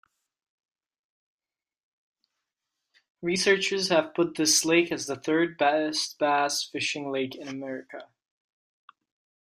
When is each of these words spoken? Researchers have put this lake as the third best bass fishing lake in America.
Researchers 3.21 3.89
have 3.89 4.15
put 4.15 4.33
this 4.33 4.65
lake 4.65 4.91
as 4.91 5.05
the 5.05 5.15
third 5.15 5.59
best 5.59 6.17
bass 6.17 6.63
fishing 6.63 7.11
lake 7.11 7.35
in 7.35 7.47
America. 7.47 8.07